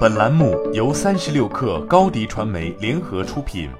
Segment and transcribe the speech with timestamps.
[0.00, 3.70] 本栏目由三十六氪高低传媒联合出品。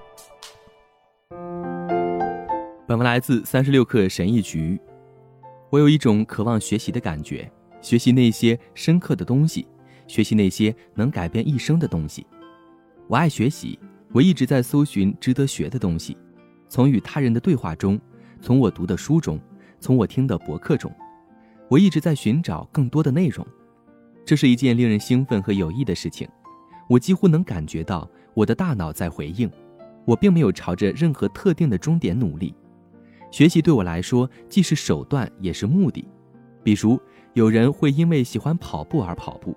[2.86, 4.80] 本文来自三十六氪神译局。
[5.68, 7.50] 我有一种渴望学习的感觉，
[7.82, 9.66] 学习那些深刻的东西，
[10.06, 12.27] 学习那些能改变一生的东西。
[13.07, 13.79] 我爱学习，
[14.12, 16.17] 我一直在搜寻值得学的东西，
[16.69, 18.01] 从与他人的对话中，
[18.41, 19.39] 从我读的书中，
[19.79, 20.91] 从我听的博客中，
[21.69, 23.46] 我一直在寻找更多的内容。
[24.30, 26.28] 这是一件令人兴奋和有益的事情，
[26.88, 29.50] 我几乎能感觉到我的大脑在回应。
[30.04, 32.55] 我并没有朝着任何特定的终点努力。
[33.33, 36.06] 学习对我来说既是手段也是目的。
[36.62, 36.97] 比如，
[37.33, 39.52] 有人会因为喜欢跑步而跑步，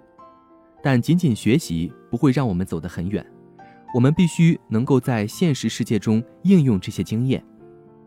[0.82, 3.24] 但仅仅学习不会让我们走得很远。
[3.94, 7.46] 我们必须能够在现实世界中应用这些经验。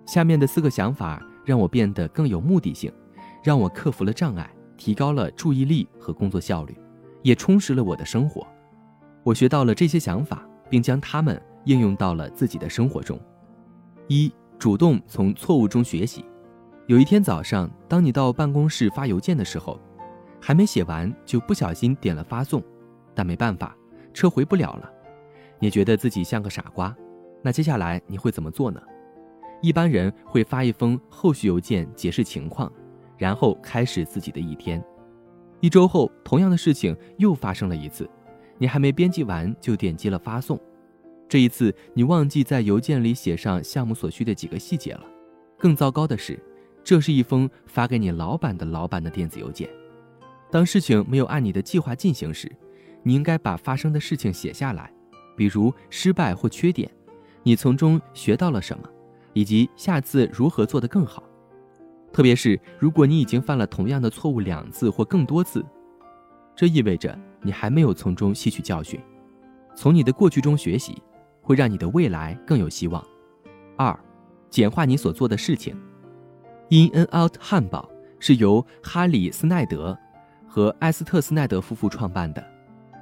[0.05, 2.93] 下面的四个想法让我变得更有目的性，
[3.41, 4.51] 让我克服了障碍。
[4.77, 6.77] 提高了注意力和工作效率，
[7.23, 8.47] 也充实了我的生活。
[9.23, 13.19] 我学到了这些想法，并将它们应用到了自己的生活中。
[14.09, 16.25] 一、主动从错误中学习。
[16.87, 19.81] 有一天早上，当你到办公室发邮件的时候，
[20.41, 22.63] 还没写完就不小心点了发送，
[23.13, 23.77] 但没办法，
[24.15, 24.89] 撤回不了了。
[25.59, 26.97] 你觉得自己像个傻瓜，
[27.43, 28.81] 那接下来你会怎么做呢？
[29.63, 32.71] 一般人会发一封后续邮件解释情况。
[33.17, 34.83] 然后开始自己的一天。
[35.61, 38.09] 一周后，同样的事情又发生了一次，
[38.59, 40.61] 你还没编辑完就点击了发送。
[41.29, 45.05] 这一次，你忘记在邮件里写上项目所需的几个细节了。
[45.59, 46.39] 更糟糕的是，
[46.85, 49.69] 这是一封发给你老板的老板的电子邮件。
[50.51, 52.51] 当事情没有按你的计划进行时，
[53.03, 54.93] 你应该把发生的事情写下来，
[55.37, 56.89] 比如失败或缺点，
[57.43, 58.89] 你从中学到了什么，
[59.33, 61.25] 以及下次如何做得更好。
[62.17, 65.63] 特别是如果你已经犯了同样的错误两次或更多次，
[66.55, 68.99] 这意味着你还没有从中吸取教训。
[69.75, 70.97] 从你的过去中学习，
[71.43, 73.05] 会让你的未来更有希望。
[73.77, 73.95] 二，
[74.49, 75.77] 简化你所做的事情。
[76.71, 77.87] In and Out 汉堡
[78.19, 79.95] 是由哈里斯奈德
[80.49, 82.43] 和艾斯特斯奈德夫妇创办的。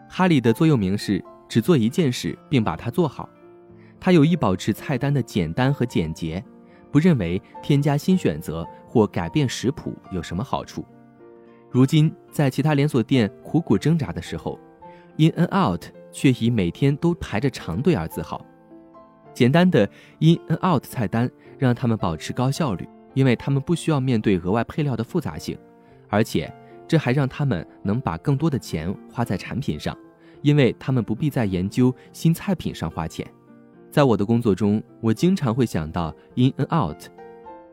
[0.09, 3.29] 哈里的座右铭是只做一件事并把它做好。
[4.01, 6.45] 他有意保持菜单的简单和简洁。
[6.91, 10.85] 不认为添加新选择或改变食谱有什么好处。
[11.69, 14.57] 如今，在其他连锁店苦苦挣扎的时候
[15.17, 18.47] ，In and Out 却以每天都排着长队而自豪。
[19.33, 19.81] 简单的
[20.21, 21.29] In and Out 菜单
[21.59, 25.59] 让他们保持高效率，因为他们不需要面对额外配料的复杂性，
[26.09, 26.55] 而且
[26.87, 29.99] 这还让他们能把更多的钱花在产品上，
[30.41, 33.27] 因为他们不必在研究新菜品上花钱。
[33.91, 37.09] 在我的工作中，我经常会想到 in and out。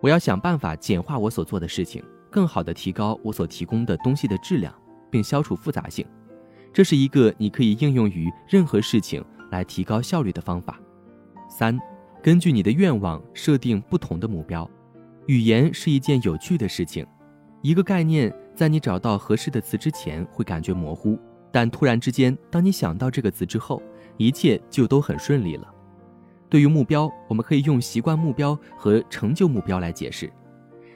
[0.01, 4.73] 我要想办法简化我所做的事情，更好地提高我所提供的东西的质量，
[5.11, 6.03] 并消除复杂性。
[6.73, 10.79] 这是一个你可以应用于任何事情来提高效率的方法。
[11.47, 11.77] 三，
[12.23, 14.67] 根据你的愿望设定不同的目标。
[15.27, 17.05] 语言是一件有趣的事情。
[17.61, 21.19] 一个概念在你找到合适的词之前会感觉模糊，
[21.51, 23.83] 但突然之间，当你想到这个词之后，
[24.17, 25.67] 一切就都很顺利了。
[26.51, 30.29] 对于目标，我们可以用习惯目标和成就目标来解释。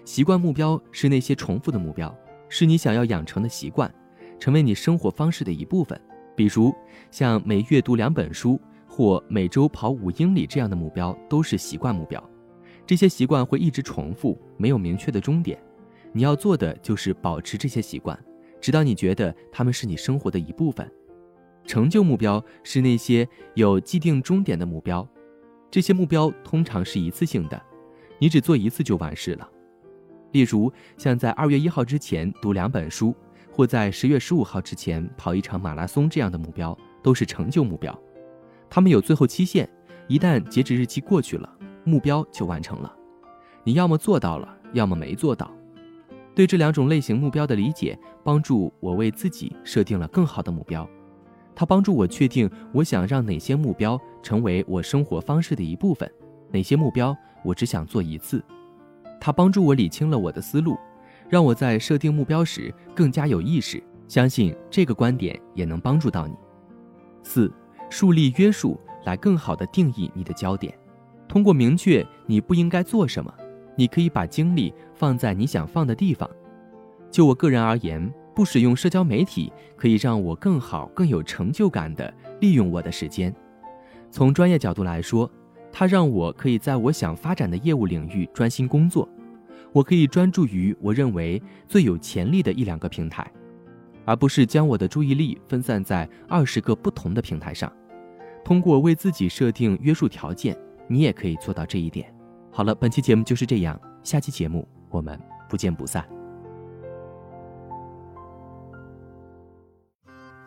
[0.04, 2.14] 习惯目标是那些重复的目标，
[2.50, 3.90] 是你想要养成的习惯，
[4.38, 5.98] 成为你生活方式的一部分。
[6.36, 6.76] 比如，
[7.10, 12.22] 像每月读两本书或每周跑五英里这样的目标，都是习惯目标。
[12.86, 15.58] 这些习惯会一直重复，没有明确的终点。
[16.12, 18.20] 你要做的就是保持这些习惯，
[18.60, 20.86] 直到你觉得它们是你生活的一部分。
[21.64, 25.08] 成就目标是那些有既定终点的目标。
[25.76, 27.62] 这些目标通常是一次性的，
[28.18, 29.46] 你只做一次就完事了。
[30.32, 33.14] 例如，像在二月一号之前读两本书，
[33.52, 37.94] 或在十月十五号之前跑一场马拉松这样的目标，都是成就目标。
[38.70, 39.70] 他们有最后期限，
[40.08, 41.54] 一旦截止日期过去了，
[41.84, 42.96] 目标就完成了。
[43.66, 45.54] 你要么做到了，要么没做到。
[46.34, 50.90] 对这两种类型目标的理解，帮助我为自己设定了更好的目标。
[51.56, 56.12] 它帮助我确定我想让哪些目标成为我生活方式的一部分，
[56.52, 58.44] 哪些目标我只想做一次。
[59.22, 60.78] 它帮助我理清了我的思路，
[61.30, 63.82] 让我在设定目标时更加有意识。
[64.08, 66.36] 相信这个观点也能帮助到你。
[67.24, 67.52] 四，
[67.90, 70.78] 树立约束来更好地定义你的焦点。
[71.28, 73.34] 通过明确你不应该做什么，
[73.76, 76.30] 你可以把精力放在你想放的地方。
[77.10, 78.14] 就我个人而言。
[78.36, 83.34] 不使用社交媒体可以让我更好、更有成就感地利用我的时间。
[84.12, 85.30] 从专业角度来说，
[85.72, 89.08] 它让我可以在我想发展的业务领域专心工作。
[89.72, 93.26] 我可以专注于我认为最有潜力的一两个平台。
[94.06, 97.72] 而不是将我的注意力分散在二十个不同的平台上。
[98.44, 100.56] 通过为自己设定约束条件，
[100.88, 102.14] 你也可以做到这一点。
[102.52, 106.15] 好了，本期节目就是这样，下期节目我们不见不散。